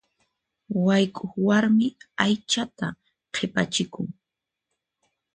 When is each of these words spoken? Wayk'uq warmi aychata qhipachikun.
Wayk'uq 0.85 1.31
warmi 1.47 1.87
aychata 2.23 2.87
qhipachikun. 3.33 4.07